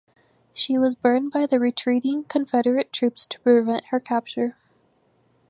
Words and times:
She 0.51 0.79
was 0.79 0.95
burned 0.95 1.31
by 1.31 1.45
the 1.45 1.59
retreating 1.59 2.23
Confederate 2.23 2.91
troops 2.91 3.27
to 3.27 3.39
prevent 3.41 3.85
her 3.89 3.99
capture. 3.99 4.57